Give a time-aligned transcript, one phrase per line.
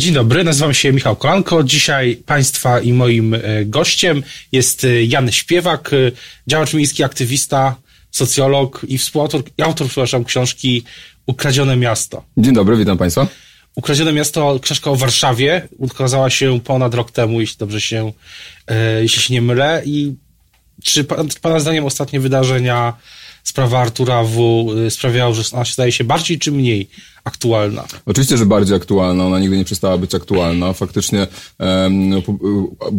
[0.00, 1.64] Dzień dobry, nazywam się Michał Kolanko.
[1.64, 5.96] Dzisiaj Państwa i moim e, gościem jest e, Jan Śpiewak, e,
[6.46, 7.76] działacz miejski, aktywista,
[8.10, 10.84] socjolog i współautor, autor, przepraszam, książki
[11.26, 12.24] Ukradzione Miasto.
[12.36, 13.26] Dzień dobry, witam Państwa.
[13.74, 18.12] Ukradzione Miasto, książka o Warszawie, ukazała się ponad rok temu, jeśli dobrze się,
[19.00, 19.82] jeśli się nie mylę.
[19.84, 20.14] I
[20.84, 21.04] czy
[21.40, 22.92] Pana zdaniem ostatnie wydarzenia,
[23.44, 24.66] sprawa Artura W.
[24.90, 26.88] sprawiały, że ona się staje się bardziej czy mniej
[27.24, 27.84] aktualna.
[28.06, 29.26] Oczywiście, że bardziej aktualna.
[29.26, 30.72] Ona nigdy nie przestała być aktualna.
[30.72, 31.26] Faktycznie
[31.58, 32.22] um,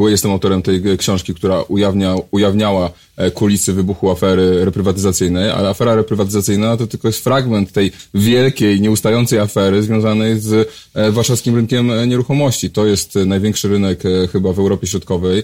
[0.09, 6.77] jestem autorem tej książki, która ujawnia, ujawniała e, kulisy wybuchu afery reprywatyzacyjnej, ale afera reprywatyzacyjna
[6.77, 12.69] to tylko jest fragment tej wielkiej, nieustającej afery związanej z e, warszawskim rynkiem e, nieruchomości.
[12.69, 15.43] To jest największy rynek chyba w Europie Środkowej.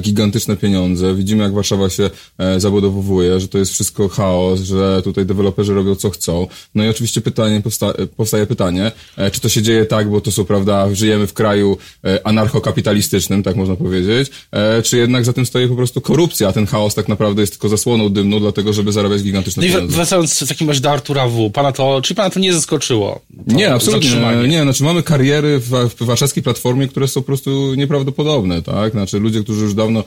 [0.00, 1.14] Gigantyczne pieniądze.
[1.14, 2.10] Widzimy, jak Warszawa się
[2.56, 6.46] zabudowuje, że to jest wszystko chaos, że tutaj deweloperzy robią co chcą.
[6.74, 10.32] No i oczywiście pytanie powsta powstaje pytanie, e, czy to się dzieje tak, bo to
[10.32, 15.46] są, prawda, żyjemy w kraju e, anarchokapitalistycznym, tak można powiedzieć, e, czy jednak za tym
[15.46, 18.92] stoi po prostu korupcja, a ten chaos tak naprawdę jest tylko zasłoną dymną, dlatego, żeby
[18.92, 19.96] zarabiać gigantyczne no pieniądze.
[19.96, 23.20] Wracając w takim razie do Artura W., pana to, czy pana to nie zaskoczyło?
[23.46, 24.10] Nie, absolutnie.
[24.48, 28.92] Nie, znaczy mamy kariery w, w warszawskiej platformie, które są po prostu nieprawdopodobne, tak?
[28.92, 30.04] Znaczy ludzie, którzy już dawno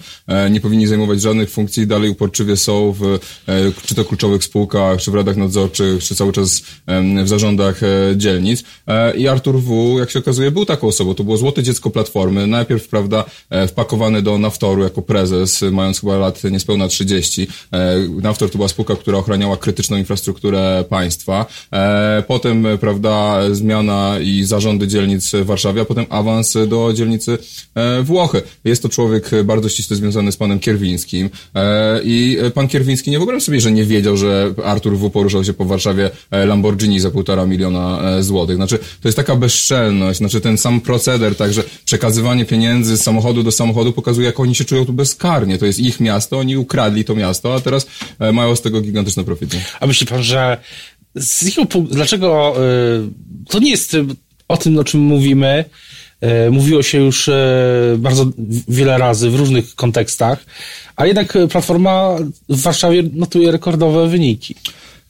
[0.52, 3.20] nie powinni zajmować żadnych funkcji, dalej uporczywie są w,
[3.86, 6.62] czy to kluczowych spółkach, czy w radach nadzorczych, czy cały czas
[7.24, 7.82] w zarządach
[8.16, 8.64] dzielnic.
[8.88, 11.14] E, I Artur W., jak się okazuje, był taką osobą.
[11.14, 12.48] To było złote dziecko Platformy.
[12.48, 17.48] Najpierw, prawda, e, wpakowany do Naftoru jako prezes, mając chyba lat niespełna 30.
[18.22, 21.46] Naftor to była spółka, która ochraniała krytyczną infrastrukturę państwa.
[22.28, 27.38] Potem, prawda, zmiana i zarządy dzielnic w Warszawie, a potem awans do dzielnicy
[28.04, 28.42] Włochy.
[28.64, 31.30] Jest to człowiek bardzo ściśle związany z panem Kierwińskim.
[32.04, 35.10] I pan Kierwiński nie wyobrażam sobie, że nie wiedział, że Artur W.
[35.10, 38.56] poruszał się po Warszawie Lamborghini za półtora miliona miliona e, złotych.
[38.56, 43.52] Znaczy, to jest taka bezczelność, znaczy ten sam proceder, także przekazywanie pieniędzy z samochodu do
[43.52, 45.58] samochodu pokazuje, jak oni się czują tu bezkarnie.
[45.58, 47.88] To jest ich miasto, oni ukradli to miasto, a teraz
[48.20, 49.58] e, mają z tego gigantyczne profity.
[49.80, 50.58] A myśli pan, że
[51.16, 53.98] z punktu, dlaczego y, to nie jest
[54.48, 55.66] o tym, o czym mówimy,
[56.52, 57.30] mówiło się już
[57.98, 58.26] bardzo
[58.68, 60.46] wiele razy w różnych kontekstach,
[60.96, 62.16] a jednak Platforma
[62.50, 64.56] w Warszawie notuje rekordowe wyniki.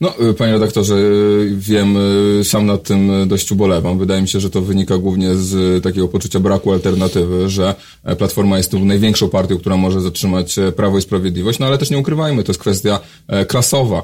[0.01, 1.97] No, y, panie redaktorze, y, wiem,
[2.39, 3.99] y, sam nad tym dość ubolewam.
[3.99, 8.57] Wydaje mi się, że to wynika głównie z takiego poczucia braku alternatywy, że e, Platforma
[8.57, 11.97] jest tu największą partią, która może zatrzymać e, Prawo i Sprawiedliwość, no ale też nie
[11.97, 14.03] ukrywajmy, to jest kwestia e, klasowa.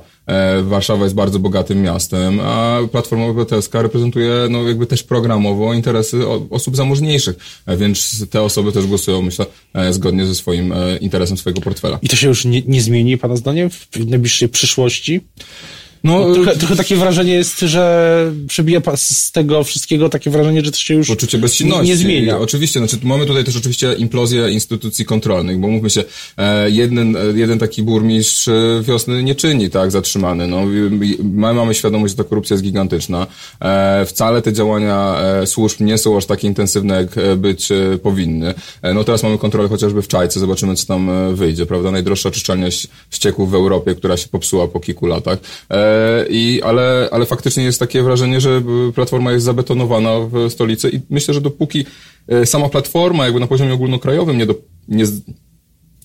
[0.64, 6.76] Warszawa jest bardzo bogatym miastem, a Platforma Obywatelska reprezentuje, no jakby też programowo interesy osób
[6.76, 7.36] zamożniejszych,
[7.78, 9.46] więc te osoby też głosują, myślę,
[9.92, 12.00] zgodnie ze swoim interesem swojego portfela.
[12.02, 15.22] I to się już nie, nie zmieni, Pana zdaniem, w najbliższej przyszłości?
[16.04, 20.72] No, no, trochę, trochę takie wrażenie jest, że przebija z tego wszystkiego takie wrażenie, że
[20.72, 21.88] to się już Poczucie bezsilności.
[21.88, 22.40] nie zmienia.
[22.40, 26.04] Oczywiście, znaczy mamy tutaj też oczywiście implozję instytucji kontrolnych, bo mówmy się,
[26.38, 30.48] e, jeden, jeden taki burmistrz e, wiosny nie czyni, tak, zatrzymany.
[30.48, 30.66] No,
[31.24, 33.28] my mamy świadomość, że ta korupcja jest gigantyczna.
[33.60, 37.70] E, wcale te działania służb nie są aż tak intensywne, jak być
[38.04, 38.54] powinny.
[38.94, 41.92] No teraz mamy kontrolę chociażby w Czajce, zobaczymy, co tam wyjdzie, prawda?
[41.92, 42.68] Najdroższa oczyszczalnia
[43.12, 45.40] ścieków w Europie, która się popsuła po kilku latach.
[46.30, 48.62] I, ale, ale faktycznie jest takie wrażenie, że
[48.96, 51.86] platforma jest zabetonowana w stolicy i myślę, że dopóki
[52.28, 54.56] e, sama platforma jakby na poziomie ogólnokrajowym nie, do,
[54.88, 55.06] nie,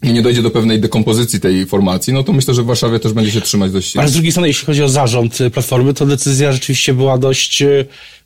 [0.03, 3.31] nie dojdzie do pewnej dekompozycji tej formacji, no to myślę, że w Warszawie też będzie
[3.31, 3.97] się trzymać dość.
[3.97, 7.85] Ale z drugiej strony, jeśli chodzi o zarząd Platformy, to decyzja rzeczywiście była dość e,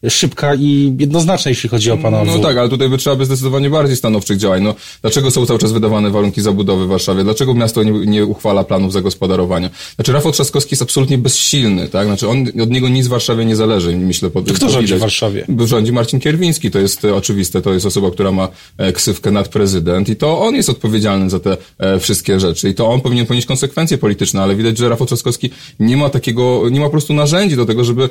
[0.08, 3.70] szybka i jednoznaczna, jeśli chodzi o pana No tak, ale tutaj by trzeba by zdecydowanie
[3.70, 4.62] bardziej stanowczych działań.
[4.62, 7.24] No, dlaczego są cały czas wydawane warunki zabudowy w Warszawie?
[7.24, 9.70] Dlaczego miasto nie, nie uchwala planów zagospodarowania?
[9.94, 12.06] Znaczy Rafał Trzaskowski jest absolutnie bezsilny, tak?
[12.06, 14.30] Znaczy on, od niego nic w Warszawie nie zależy, myślę.
[14.30, 15.46] Po, Kto rządzi w Warszawie?
[15.64, 19.48] Rządzi Marcin Kierwiński, to jest e, oczywiste, to jest osoba, która ma e, ksywkę nad
[19.48, 23.26] prezydent i to on jest odpowiedzialny za te e, wszystkie rzeczy i to on powinien
[23.26, 25.50] ponieść konsekwencje polityczne, ale widać, że Rafał Trzaskowski
[25.80, 28.08] nie ma takiego, nie ma po prostu narzędzi do tego, żeby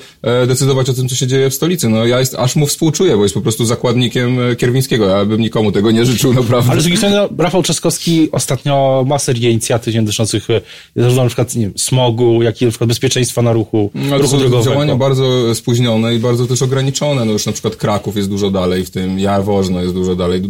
[0.48, 3.24] decydować o tym, co się dzieje w stolicy No ja jest, aż mu współczuję, bo
[3.24, 5.06] jest po prostu zakładnikiem e, Kierwińskiego.
[5.06, 6.72] Ja bym nikomu tego nie życzył, naprawdę.
[6.72, 10.62] Ale z drugiej strony no, Rafał Trzaskowski ostatnio ma serię inicjatyw dotyczących e,
[10.96, 14.38] zarówno na przykład nie wiem, smogu, jak i na przykład bezpieczeństwa na ruchu, no, ruchu
[14.38, 14.72] drogowego.
[14.72, 17.26] Działania bardzo spóźnione i bardzo też ograniczone.
[17.26, 20.42] No już na przykład Kraków jest dużo dalej w tym, Jaworzno jest dużo dalej.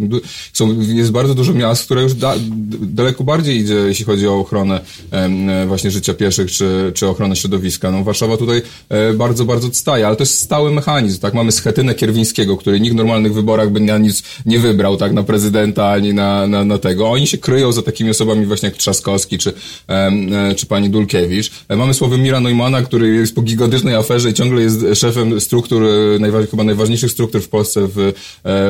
[0.53, 2.35] Są, jest bardzo dużo miast, które już da,
[2.81, 7.91] daleko bardziej idzie, jeśli chodzi o ochronę e, właśnie życia pieszych czy, czy ochronę środowiska.
[7.91, 11.33] No Warszawa tutaj e, bardzo, bardzo odstaje, ale to jest stały mechanizm tak?
[11.33, 15.13] Mamy Schetynę Kierwińskiego, który nikt w normalnych wyborach by na nic nie wybrał, tak?
[15.13, 17.09] Na prezydenta, ani na, na, na tego.
[17.09, 19.53] Oni się kryją za takimi osobami właśnie jak Trzaskowski, czy,
[19.87, 21.51] e, czy pani Dulkiewicz.
[21.69, 25.83] E, mamy Sławomira Neumana, który jest po gigantycznej aferze i ciągle jest szefem struktur,
[26.19, 28.13] najwa chyba najważniejszych struktur w Polsce w,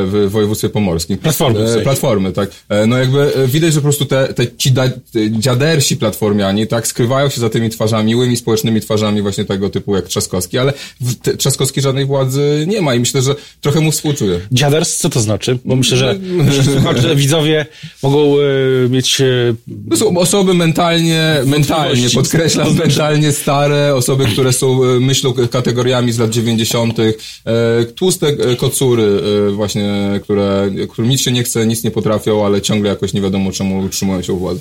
[0.06, 1.18] w województwie pomorskim.
[1.18, 1.82] Platformy.
[1.84, 2.50] Platformy, tak.
[2.88, 4.84] No jakby widać, że po prostu te, te ci da,
[5.32, 10.08] dziadersi platformiani, tak, skrywają się za tymi twarzami, miłymi społecznymi twarzami właśnie tego typu jak
[10.08, 10.74] Trzaskowski, ale
[11.38, 14.40] Trzaskowski żadnej władzy nie ma i myślę, że trochę mu współczuję.
[14.52, 15.58] Dziaders, co to znaczy?
[15.66, 16.20] Bo myślę, że,
[17.02, 17.66] że widzowie
[18.04, 19.22] mogą y, mieć...
[19.22, 19.56] Y,
[19.90, 26.20] to są osoby mentalnie, mentalnie, podkreślam, mentalnie stare, osoby, które są, y, myślą kategoriami z
[26.20, 27.14] lat 90., e,
[27.96, 29.22] tłuste kocury
[29.52, 33.52] właśnie, które, którym nic się nie chce, nic nie potrafią, ale ciągle jakoś nie wiadomo
[33.52, 34.60] czemu utrzymują się u władzy.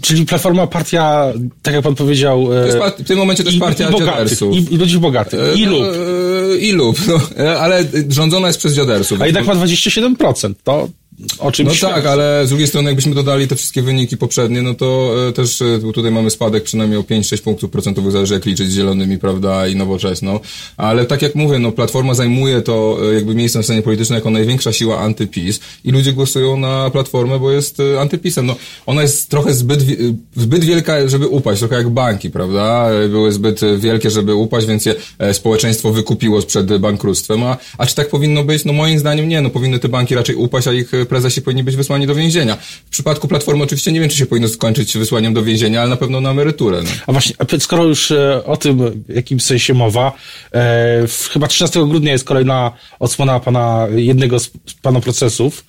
[0.00, 1.32] Czyli Platforma Partia,
[1.62, 2.46] tak jak pan powiedział...
[2.46, 5.40] To jest part- w tym momencie też partia i, i bogatych, i, i ludzi bogatych.
[5.56, 5.82] I lub.
[5.82, 7.20] E, I lub, no,
[7.58, 9.20] ale rządzona jest przez dziadersów.
[9.20, 10.54] A jednak ma 27%.
[10.64, 10.88] To
[11.38, 14.74] o czym No tak, ale z drugiej strony jakbyśmy dodali te wszystkie wyniki poprzednie, no
[14.74, 18.70] to e, też e, tutaj mamy spadek przynajmniej o 5-6 punktów procentowych, zależy jak liczyć
[18.70, 20.40] z zielonymi, prawda, i nowoczesną.
[20.76, 24.30] Ale tak jak mówię, no Platforma zajmuje to e, jakby miejsce na scenie politycznej jako
[24.30, 28.46] największa siła antypis i ludzie głosują na Platformę, bo jest antypisem.
[28.46, 28.56] No,
[28.86, 29.84] ona jest trochę zbyt,
[30.36, 32.88] zbyt wielka, żeby upaść, trochę jak banki, prawda?
[33.08, 34.94] Były zbyt wielkie, żeby upaść, więc je
[35.32, 37.42] społeczeństwo wykupiło przed bankructwem.
[37.42, 38.64] A, a czy tak powinno być?
[38.64, 41.76] No moim zdaniem nie, no powinny te banki raczej upaść, a ich prezesi powinni być
[41.76, 42.56] wysłani do więzienia.
[42.86, 45.96] W przypadku Platformy oczywiście nie wiem, czy się powinno skończyć wysłaniem do więzienia, ale na
[45.96, 46.82] pewno na emeryturę.
[46.82, 46.90] No.
[47.06, 50.12] A właśnie, skoro już e, o tym w jakimś sensie mowa,
[50.54, 54.50] e, chyba 13 grudnia jest kolejna odsłona pana, jednego z
[54.82, 55.64] pana procesów,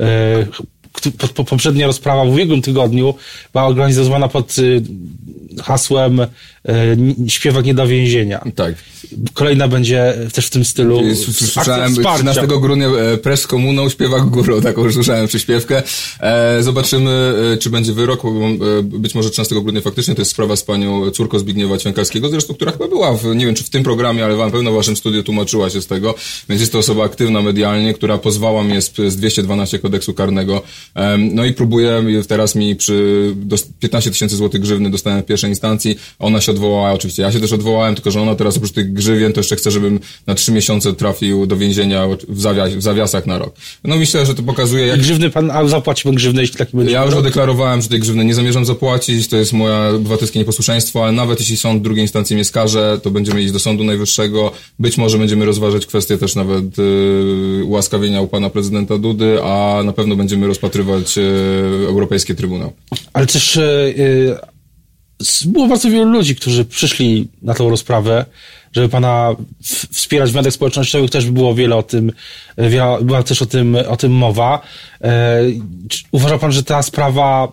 [0.00, 0.46] e,
[1.46, 3.14] poprzednia rozprawa w ubiegłym tygodniu
[3.52, 4.82] była organizowana pod y,
[5.62, 6.20] hasłem
[7.28, 8.44] śpiewak nie do więzienia.
[8.54, 8.74] Tak.
[9.34, 11.00] Kolejna będzie też w tym stylu.
[11.32, 15.82] Słyszałem 13 grudnia e, pres komuną, śpiewak górą, taką już słyszałem przyśpiewkę.
[16.20, 18.22] E, zobaczymy, czy będzie wyrok.
[18.82, 22.72] Być może 13 grudnia faktycznie to jest sprawa z panią córką Zbigniewa Ćwiąkalskiego, zresztą, która
[22.72, 25.22] chyba była, w, nie wiem czy w tym programie, ale wam pewno w waszym studiu
[25.22, 26.14] tłumaczyła się z tego,
[26.48, 30.62] więc jest to osoba aktywna medialnie, która pozwała mnie z, z 212 kodeksu karnego.
[31.18, 33.34] No i próbuję, teraz mi przy
[33.80, 37.52] 15 tysięcy złotych grzywny dostałem w pierwszej instancji, ona się odwołała, oczywiście ja się też
[37.52, 40.92] odwołałem, tylko że ona teraz oprócz tych grzywien to jeszcze chce, żebym na trzy miesiące
[40.92, 43.54] trafił do więzienia w, zawias, w zawiasach na rok.
[43.84, 45.00] No myślę, że to pokazuje jak...
[45.00, 46.92] Grzywny pan, a zapłaciłby grzywny, jeśli taki będzie?
[46.92, 51.12] Ja już zadeklarowałem, że tej grzywny nie zamierzam zapłacić, to jest moje obywatelskie nieposłuszeństwo, ale
[51.12, 55.18] nawet jeśli sąd drugiej instancji mnie skaże, to będziemy iść do Sądu Najwyższego, być może
[55.18, 60.46] będziemy rozważać kwestię też nawet yy, ułaskawienia u pana prezydenta Dudy, a na pewno będziemy
[60.46, 62.72] rozpatrywać yy, Europejskie Trybunał.
[63.12, 64.55] Ale też yy,
[65.46, 68.24] było bardzo wielu ludzi, którzy przyszli na tą rozprawę,
[68.72, 69.36] żeby pana
[69.92, 72.12] wspierać w mediach społecznościowych, też było wiele o tym,
[73.02, 74.60] była też o tym, o tym mowa.
[75.02, 75.40] E,
[76.12, 77.52] uważa pan, że ta sprawa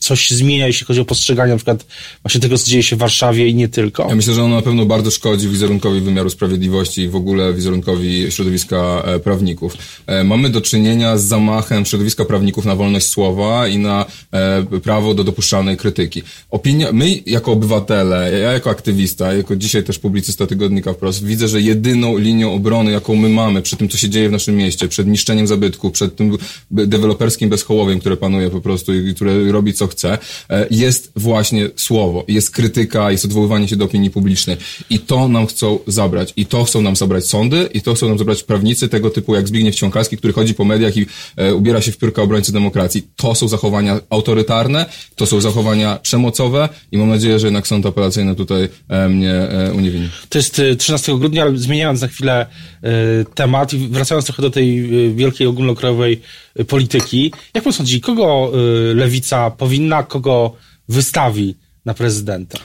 [0.00, 1.86] coś zmienia, jeśli chodzi o postrzeganie na przykład
[2.22, 4.08] właśnie tego, co dzieje się w Warszawie i nie tylko?
[4.08, 8.26] Ja myślę, że ono na pewno bardzo szkodzi wizerunkowi wymiaru sprawiedliwości i w ogóle wizerunkowi
[8.30, 9.76] środowiska e, prawników.
[10.06, 15.14] E, mamy do czynienia z zamachem środowiska prawników na wolność słowa i na e, prawo
[15.14, 16.22] do dopuszczalnej krytyki.
[16.50, 21.60] Opinia, my jako obywatele, ja jako aktywista, jako dzisiaj też publicysta tygodnika wprost, widzę, że
[21.60, 25.06] jedyną linią obrony, jaką my mamy przy tym, co się dzieje w naszym mieście, przed
[25.06, 26.38] niszczeniem zabytków, przed tym
[26.70, 30.18] deweloperskim bezchołowiem, które panuje po prostu i które robi co chce,
[30.50, 34.56] e, jest właśnie słowo, jest krytyka, jest odwoływanie się do opinii publicznej.
[34.90, 36.32] I to nam chcą zabrać.
[36.36, 39.48] I to chcą nam zabrać sądy, i to chcą nam zabrać prawnicy tego typu jak
[39.48, 43.08] Zbigniew Ciąkalski, który chodzi po mediach i e, ubiera się w piórka obrońcy demokracji.
[43.16, 44.86] To są zachowania autorytarne,
[45.16, 49.72] to są zachowania przemocowe i mam nadzieję, że jednak sąd apelacyjny tutaj e, mnie e,
[49.72, 50.08] uniewinni.
[50.28, 52.46] To jest 13 e, grudnia, ale zmieniając na chwilę
[52.82, 52.88] e,
[53.34, 56.20] temat i wracając trochę do tej wielkiej ogólnokrajowej
[56.68, 58.52] polityki, jak pan sądzi, kogo
[58.94, 60.56] lewica powinna powinna, kogo
[60.88, 62.58] wystawi na prezydenta.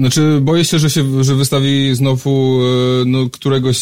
[0.00, 3.76] Znaczy, boję się, że się, że wystawi znowu e, no, któregoś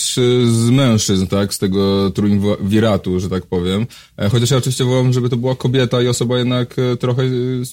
[0.44, 3.86] z mężczyzn, tak, z tego trójwiratu, że tak powiem.
[4.16, 7.22] E, chociaż ja oczywiście wołam, żeby to była kobieta i osoba jednak e, trochę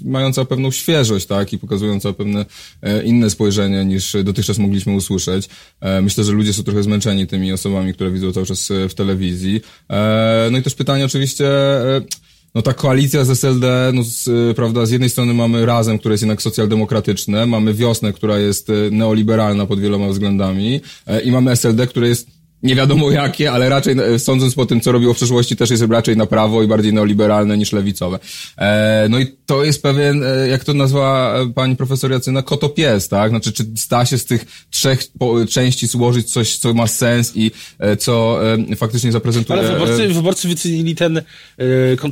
[0.04, 2.46] mająca pewną świeżość, tak, i pokazująca pewne
[3.06, 5.50] inne spojrzenie niż dotychczas mogliśmy usłyszeć.
[6.02, 9.62] Myślę, że ludzie są trochę zmęczeni tymi osobami, które widzą cały czas w telewizji.
[10.52, 11.46] No i też pytanie oczywiście,
[12.56, 16.22] no ta koalicja z SLD, no z, prawda, z jednej strony mamy Razem, które jest
[16.22, 21.88] jednak socjaldemokratyczne, mamy Wiosnę, która jest e, neoliberalna pod wieloma względami e, i mamy SLD,
[21.88, 22.35] które jest
[22.66, 25.84] nie wiadomo jakie, ale raczej e, sądząc po tym, co robiło w przeszłości, też jest
[25.90, 28.20] raczej na prawo i bardziej neoliberalne niż lewicowe.
[28.58, 33.08] E, no i to jest pewien, e, jak to nazwa e, pani profesor Jacyna, kotopies,
[33.08, 33.30] tak?
[33.30, 35.04] Znaczy, czy sta się z tych trzech
[35.50, 37.52] części złożyć coś, co ma sens i
[38.00, 38.40] co
[38.78, 39.60] faktycznie zaprezentuje...
[39.60, 41.22] Ale wyborcy, wyborcy wycenili ten,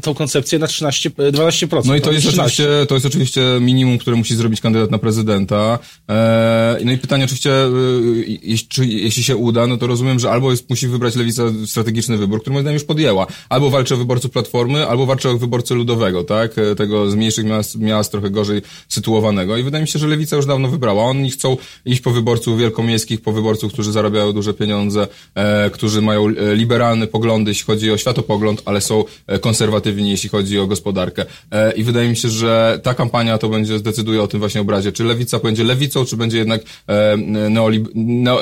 [0.01, 1.85] tą koncepcję na 13, 12%.
[1.85, 5.79] No i to jest, oczywiście, to jest oczywiście minimum, które musi zrobić kandydat na prezydenta.
[6.85, 7.51] No i pytanie oczywiście,
[8.81, 12.53] jeśli się uda, no to rozumiem, że albo jest, musi wybrać lewica strategiczny wybór, który
[12.53, 13.27] moim zdaniem już podjęła.
[13.49, 16.57] Albo walczy o wyborców Platformy, albo walczy o wyborcę ludowego, tak?
[16.57, 19.57] E, tego z mniejszych miast, miast trochę gorzej sytuowanego.
[19.57, 21.03] I wydaje mi się, że lewica już dawno wybrała.
[21.03, 26.27] Oni chcą iść po wyborców wielkomiejskich, po wyborców, którzy zarabiają duże pieniądze, e, którzy mają
[26.27, 31.25] e, liberalne poglądy, jeśli chodzi o światopogląd, ale są e, konserwatywni, jeśli chodzi o gospodarkę.
[31.51, 34.91] E, I wydaje mi się, że ta kampania to będzie zdecyduje o tym właśnie obrazie.
[34.91, 37.17] Czy lewica będzie lewicą, czy będzie jednak e,
[37.49, 37.89] neolib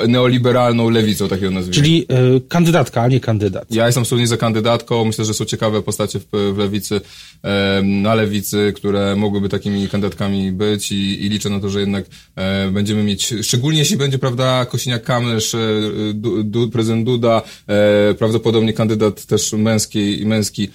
[0.08, 1.74] neoliberalną lewicą, takiego nazwijmy.
[1.74, 2.04] Czyli e,
[2.48, 3.64] kandydatka, a nie kandydat.
[3.70, 5.04] Ja jestem absolutnie za kandydatką.
[5.04, 7.00] Myślę, że są ciekawe postacie w, w lewicy,
[7.82, 12.04] na lewicy, które mogłyby takimi kandydatkami być i, i liczę na to, że jednak
[12.36, 17.42] e, będziemy mieć, szczególnie jeśli będzie, prawda, Kosiniak-Kamysz, e, du, du, prezydent Duda,
[18.18, 20.68] prawdopodobnie kandydat też męski, męski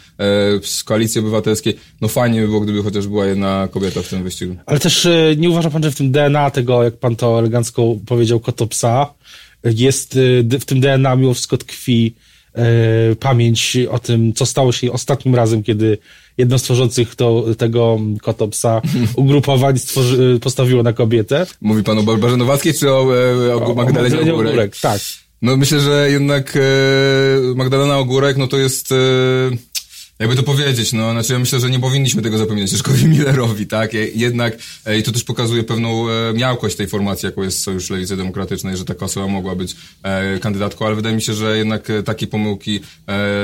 [0.64, 1.78] z Koalicji Obywatelskiej.
[2.02, 4.56] No fajnie by było, gdyby chociaż była jedna kobieta w tym wyścigu.
[4.66, 5.08] Ale też
[5.38, 9.14] nie uważa pan, że w tym DNA tego, jak pan to elegancko powiedział, kotopsa,
[9.74, 10.18] jest
[10.54, 12.16] e, w tym DNA mimo wszystko tkwi
[12.54, 12.66] e,
[13.16, 15.98] pamięć o tym, co stało się ostatnim razem, kiedy
[16.38, 18.82] jedno z tworzących to, tego kotopsa
[19.16, 21.46] ugrupowań stworzy, postawiło na kobietę.
[21.62, 23.08] Mówi pan o Barbarze Nowackiej czy o,
[23.54, 24.52] o, o Magdalenie Ogórek?
[24.52, 24.78] Ogórek?
[24.78, 25.02] Tak.
[25.42, 28.94] No myślę, że jednak e, Magdalena Ogórek, no to jest...
[30.20, 33.92] Jakby to powiedzieć, no, znaczy ja myślę, że nie powinniśmy tego zapominać Leszkowi Millerowi, tak?
[34.16, 38.18] Jednak, e, i to też pokazuje pewną e, miałkość tej formacji, jaką jest Sojusz Lewicy
[38.18, 42.04] Demokratycznej, że taka osoba mogła być e, kandydatką, ale wydaje mi się, że jednak e,
[42.04, 42.80] takie pomyłki,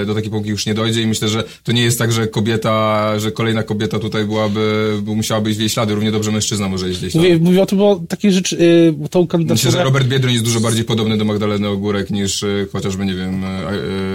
[0.06, 3.20] do takiej pomyłki już nie dojdzie i myślę, że to nie jest tak, że kobieta,
[3.20, 6.90] że kolejna kobieta tutaj byłaby, by musiałaby iść w jej ślady, równie dobrze mężczyzna może
[6.90, 7.28] iść w jej ślady.
[7.28, 8.58] Mówię, mówię o tym, bo takie rzeczy,
[9.06, 9.56] y, tą kandydaturę...
[9.56, 13.44] Myślę, że Robert Biedroń jest dużo bardziej podobny do Magdaleny Ogórek niż chociażby, nie wiem,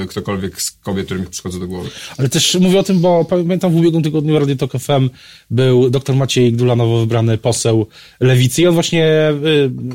[0.09, 1.91] ktokolwiek z kobiet, którym przychodzą do głowy.
[2.19, 5.11] Ale też mówię o tym, bo pamiętam w ubiegłym tygodniu w Radio Tok FM
[5.51, 7.87] był dr Maciej Gdula, nowo wybrany poseł
[8.21, 8.63] Lewicy.
[8.63, 9.33] I on właśnie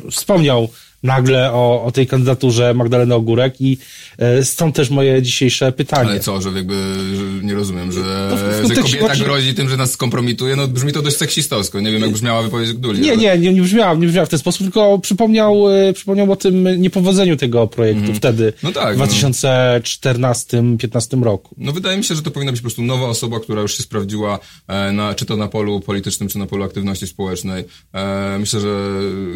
[0.07, 0.69] y, wspomniał
[1.03, 3.77] nagle o, o tej kandydaturze Magdaleny Ogórek i
[4.17, 6.10] e, stąd też moje dzisiejsze pytanie.
[6.10, 6.74] Ale co, że jakby
[7.15, 9.25] że nie rozumiem, że, no, że kobieta właśnie...
[9.25, 11.79] grozi tym, że nas skompromituje, no brzmi to dość seksistowsko.
[11.79, 13.01] Nie wiem, jak brzmiała wypowiedź Gduli.
[13.01, 13.22] Nie, ale...
[13.22, 16.81] nie, nie, nie brzmiała, nie brzmiała w ten sposób, tylko przypomniał, e, przypomniał o tym
[16.81, 18.15] niepowodzeniu tego projektu mm.
[18.15, 21.24] wtedy, no tak, w 2014-2015 no.
[21.24, 21.55] roku.
[21.57, 23.83] No wydaje mi się, że to powinna być po prostu nowa osoba, która już się
[23.83, 27.63] sprawdziła, e, na, czy to na polu politycznym, czy na polu aktywności społecznej.
[28.39, 28.67] Myślę, że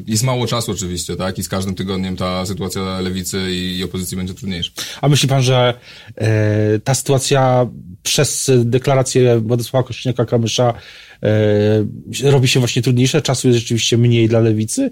[0.07, 4.33] jest mało czasu oczywiście, tak, i z każdym tygodniem ta sytuacja lewicy i, opozycji będzie
[4.33, 4.71] trudniejsza.
[5.01, 5.73] A myśli pan, że
[6.15, 7.67] e, ta sytuacja
[8.03, 10.73] przez deklarację Władysława Kośniaka-Kamysza
[12.23, 13.21] e, robi się właśnie trudniejsza?
[13.21, 14.91] Czasu jest rzeczywiście mniej dla lewicy?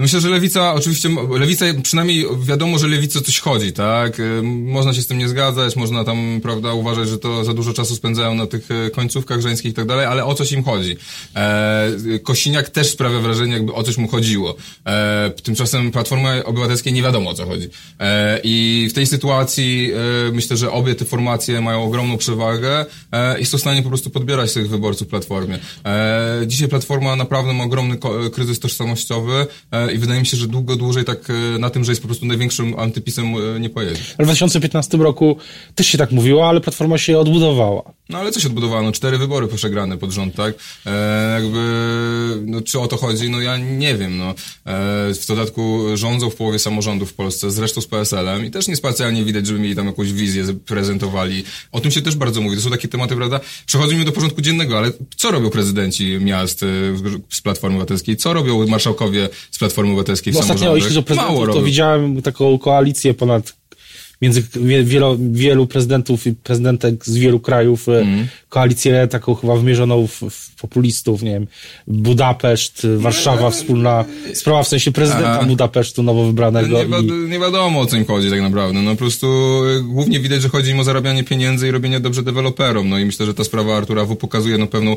[0.00, 4.20] Myślę, że lewica, oczywiście, lewica, przynajmniej wiadomo, że lewica coś chodzi, tak?
[4.20, 7.72] Y, można się z tym nie zgadzać, można tam, prawda, uważać, że to za dużo
[7.72, 10.96] czasu spędzają na tych y, końcówkach żeńskich i tak dalej, ale o coś im chodzi.
[11.36, 14.56] E, Kosiniak też sprawia wrażenie, jakby o coś mu chodziło.
[14.86, 17.68] E, tymczasem Platformy Obywatelskiej nie wiadomo o co chodzi.
[18.00, 19.90] E, I w tej sytuacji
[20.28, 23.88] e, myślę, że obie te formacje mają ogromną przewagę e, i są w stanie po
[23.88, 25.58] prostu podbierać tych wyborców Platformie.
[25.84, 27.98] E, dzisiaj Platforma naprawdę ma ogromny
[28.32, 31.92] kryzys tożsamościowy e, i wydaje mi się, że długo, dłużej tak e, na tym, że
[31.92, 34.02] jest po prostu największym antypisem e, nie pojedzie.
[34.18, 35.36] W 2015 roku
[35.74, 37.82] też się tak mówiło, ale Platforma się odbudowała.
[38.08, 38.82] No ale co się odbudowano?
[38.82, 40.54] No, cztery wybory przegrane pod rząd, tak?
[40.86, 43.30] E, jakby, no czy o to chodzi?
[43.30, 44.30] No ja nie wiem, no.
[44.30, 44.34] E,
[45.14, 49.46] w dodatku rządzą w połowie samorządów w Polsce, zresztą z PSL-em i też niespecjalnie widać,
[49.46, 51.44] żeby mieli tam jakąś wizję, prezentowali.
[51.72, 52.56] O tym się też bardzo mówi.
[52.56, 53.40] To są takie tematy, prawda?
[53.66, 56.60] Przechodzą mi do porządku dziennego, ale co robią prezydenci miast
[57.30, 58.16] z Platformy Obywatelskiej?
[58.16, 62.22] Co robią marszałkowie z Platformy Obywatelskiej w no Ostatnio, jeśli chodzi o prezydentów, to widziałem
[62.22, 63.57] taką koalicję ponad
[64.22, 64.42] między
[64.84, 68.26] wielu, wielu prezydentów i prezydentek z wielu krajów, mm.
[68.48, 71.46] koalicję taką chyba wymierzoną w, w, populistów, nie wiem,
[71.86, 75.44] Budapeszt, Warszawa, wspólna sprawa, w sensie prezydenta Aha.
[75.44, 76.84] Budapesztu nowo wybranego.
[76.84, 77.28] Nie, i...
[77.30, 79.26] nie wiadomo o co im chodzi tak naprawdę, no po prostu
[79.78, 83.04] y, głównie widać, że chodzi im o zarabianie pieniędzy i robienie dobrze deweloperom, no i
[83.04, 84.96] myślę, że ta sprawa Artura W pokazuje no pewną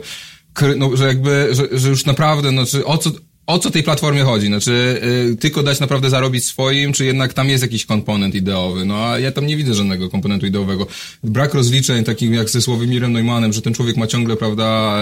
[0.77, 3.11] no, że jakby, że, że już naprawdę, no, czy o co,
[3.47, 4.47] o co tej platformie chodzi?
[4.47, 8.85] Znaczy, yy, tylko dać naprawdę zarobić swoim, czy jednak tam jest jakiś komponent ideowy?
[8.85, 10.87] No a ja tam nie widzę żadnego komponentu ideowego.
[11.23, 14.97] Brak rozliczeń, takich jak ze Sławomirem Neumannem, że ten człowiek ma ciągle, prawda,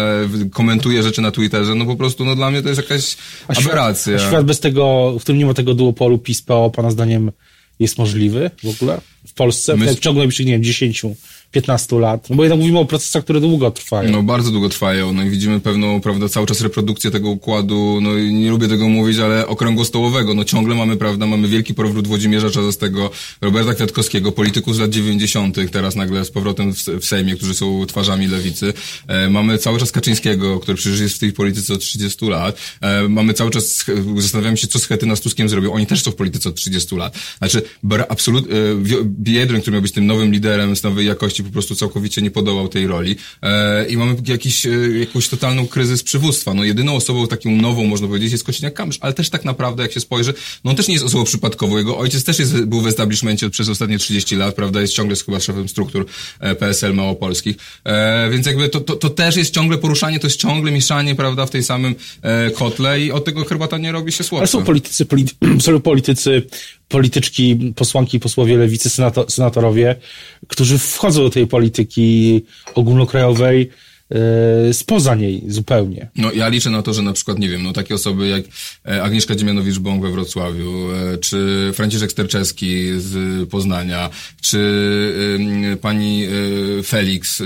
[0.45, 3.17] e, komentuje rzeczy na Twitterze, no po prostu, no dla mnie to jest jakaś
[3.47, 4.17] a aberracja.
[4.17, 7.31] Świat, a świat bez tego, w którym nie ma tego duopolu PiS-PO, pana zdaniem
[7.79, 9.95] jest możliwy w ogóle w Polsce My...
[9.95, 11.05] w ciągu najbliższych, nie wiem, 10
[11.51, 12.29] 15 lat.
[12.29, 14.11] No bo jednak mówimy o procesach, które długo trwają.
[14.11, 15.13] No bardzo długo trwają.
[15.13, 18.89] No i widzimy pewną, prawda, cały czas reprodukcję tego układu, no i nie lubię tego
[18.89, 20.33] mówić, ale okrągłostołowego.
[20.33, 25.57] No ciągle mamy, prawda, mamy wielki powrót Włodzimierza Czazastego, Roberta Kwiatkowskiego, polityków z lat 90.,
[25.71, 28.73] teraz nagle z powrotem w, w Sejmie, którzy są twarzami lewicy.
[29.07, 32.57] E, mamy cały czas Kaczyńskiego, który przecież jest w tej polityce od 30 lat.
[32.81, 33.85] E, mamy cały czas,
[34.17, 35.73] zastanawiamy się, co Schetyna z Tuskiem zrobią.
[35.73, 37.17] Oni też są w polityce od 30 lat.
[37.37, 37.61] Znaczy,
[38.09, 38.55] absolutnie,
[39.03, 42.67] Biedroń, który miał być tym nowym liderem z nowej jakości, po prostu całkowicie nie podołał
[42.67, 43.15] tej roli.
[43.41, 44.69] E, I mamy jakiś, e,
[44.99, 46.53] jakąś totalną kryzys przywództwa.
[46.53, 49.99] No jedyną osobą taką nową, można powiedzieć, jest Kościniak-Kamysz, ale też tak naprawdę, jak się
[49.99, 51.77] spojrzy, no on też nie jest osobą przypadkową.
[51.77, 55.39] Jego ojciec też jest, był w establishmencie przez ostatnie 30 lat, prawda, jest ciągle chyba
[55.39, 56.05] szefem struktur
[56.39, 57.55] e, PSL małopolskich.
[57.83, 61.45] E, więc jakby to, to, to też jest ciągle poruszanie, to jest ciągle mieszanie, prawda,
[61.45, 64.41] w tej samym e, kotle i od tego herbata nie robi się słodsza.
[64.41, 65.33] Ale są politycy, polity,
[65.65, 66.47] są politycy
[66.89, 69.95] polityczki, posłanki, posłowie lewicy, senator, senatorowie,
[70.47, 72.41] którzy wchodzą do tej polityki
[72.75, 73.69] ogólnokrajowej
[74.69, 76.09] e, spoza niej zupełnie.
[76.15, 78.43] No ja liczę na to, że na przykład, nie wiem, no takie osoby jak
[78.85, 84.09] e, Agnieszka Dziemianowicz-Bąk we Wrocławiu, e, czy Franciszek Sterczewski z Poznania,
[84.41, 84.59] czy
[85.81, 86.27] pani
[86.85, 87.41] Felix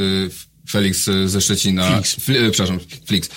[0.70, 2.16] Felix ze Szczecina, Flix.
[2.16, 3.30] Fl, przepraszam, Flix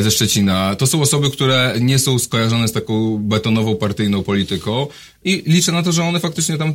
[0.00, 0.76] ze Szczecina.
[0.76, 4.86] To są osoby, które nie są skojarzone z taką betonową partyjną polityką
[5.24, 6.72] i liczę na to, że one faktycznie tam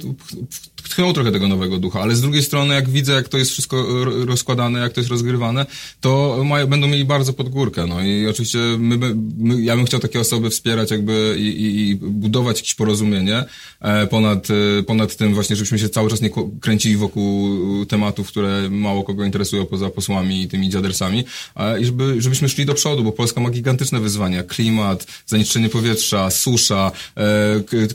[0.83, 4.05] tchną trochę tego nowego ducha, ale z drugiej strony, jak widzę, jak to jest wszystko
[4.25, 5.65] rozkładane, jak to jest rozgrywane,
[6.01, 7.87] to mają, będą mieli bardzo pod górkę.
[7.87, 8.97] No i oczywiście my,
[9.37, 13.43] my, ja bym chciał takie osoby wspierać jakby i, i, i budować jakieś porozumienie
[13.81, 14.47] e, ponad,
[14.79, 16.29] e, ponad tym właśnie, żebyśmy się cały czas nie
[16.61, 21.23] kręcili wokół tematów, które mało kogo interesują poza posłami i tymi dziadersami
[21.81, 24.43] i żeby, żebyśmy szli do przodu, bo Polska ma gigantyczne wyzwania.
[24.43, 27.87] Klimat, zanieczyszczenie powietrza, susza, e,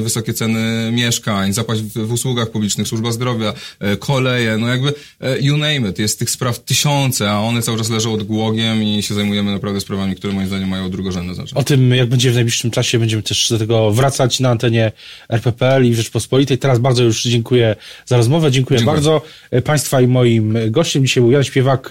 [0.00, 5.38] wysokie ceny mieszkań, zapaść w, w usługach publicznych, służba zdrowia, e, koleje, no jakby e,
[5.40, 5.98] you name it.
[5.98, 10.16] Jest tych spraw tysiące, a one cały czas leżą odgłogiem i się zajmujemy naprawdę sprawami,
[10.16, 11.60] które moim zdaniem mają drugorzędne znaczenie.
[11.60, 14.92] O tym, jak będzie w najbliższym czasie, będziemy też do tego wracać na antenie
[15.28, 16.58] RPPL i Rzeczpospolitej.
[16.58, 17.76] Teraz bardzo już dziękuję
[18.06, 18.50] za rozmowę.
[18.50, 18.94] Dziękuję, dziękuję.
[18.94, 21.06] bardzo e, Państwa i moim gościem.
[21.06, 21.90] Dzisiaj był Jan Śpiewak,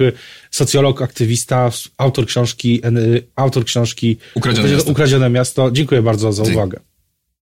[0.52, 2.82] socjolog, aktywista, autor książki,
[3.36, 4.92] autor książki Ukradzione, Miasto.
[4.92, 5.72] Ukradzione Miasto.
[5.72, 6.87] Dziękuję bardzo za uwagę.